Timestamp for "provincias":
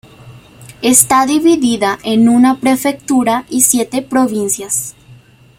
4.01-4.95